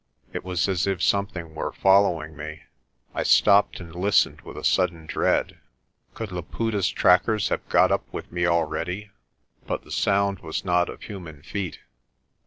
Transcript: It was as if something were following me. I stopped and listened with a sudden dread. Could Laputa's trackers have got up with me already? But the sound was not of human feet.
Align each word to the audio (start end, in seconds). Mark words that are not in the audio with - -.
It 0.33 0.43
was 0.43 0.67
as 0.67 0.87
if 0.87 1.03
something 1.03 1.53
were 1.53 1.71
following 1.71 2.35
me. 2.35 2.63
I 3.13 3.21
stopped 3.21 3.79
and 3.79 3.93
listened 3.93 4.41
with 4.41 4.57
a 4.57 4.63
sudden 4.63 5.05
dread. 5.05 5.59
Could 6.15 6.31
Laputa's 6.31 6.89
trackers 6.89 7.49
have 7.49 7.69
got 7.69 7.91
up 7.91 8.11
with 8.11 8.31
me 8.31 8.47
already? 8.47 9.11
But 9.67 9.83
the 9.83 9.91
sound 9.91 10.39
was 10.39 10.65
not 10.65 10.89
of 10.89 11.03
human 11.03 11.43
feet. 11.43 11.81